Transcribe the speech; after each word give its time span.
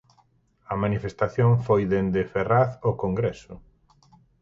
A 0.71 0.75
manifestación 0.83 1.51
foi 1.65 1.81
dende 1.93 2.29
Ferraz 2.33 2.69
ao 2.85 2.93
Congreso. 3.03 3.53